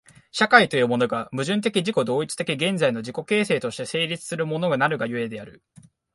[0.31, 5.61] 社会というものが、矛盾的自己同一的現在の自己形成として成立するものなるが故である。